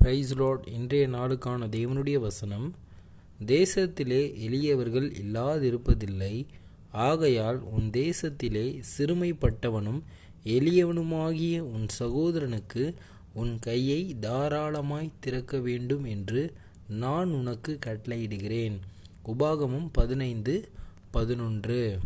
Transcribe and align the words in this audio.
Price 0.00 0.34
Lord 0.34 0.66
இன்றைய 0.66 1.08
நாளுக்கான 1.08 1.66
தேவனுடைய 1.68 2.18
வசனம் 2.18 2.74
தேசத்திலே 3.46 4.34
எளியவர்கள் 4.34 5.10
இல்லாதிருப்பதில்லை. 5.10 6.46
ஆகையால் 6.90 7.60
உன் 7.60 7.90
தேசத்திலே 7.90 8.82
சிறுமைப்பட்டவனும் 8.98 10.00
எளியவனுமாகிய 10.44 11.58
உன் 11.58 11.86
சகோதரனுக்கு 11.98 12.94
உன் 13.32 13.58
கையை 13.58 14.16
தாராளமாய் 14.20 15.12
திறக்க 15.20 15.58
வேண்டும் 15.58 16.04
என்று 16.04 16.52
நான் 16.88 17.30
உனக்கு 17.30 17.78
கட்டளையிடுகிறேன். 17.86 18.78
உபாகமும் 19.26 19.88
பதினைந்து 19.92 20.68
பதினொன்று. 21.10 21.98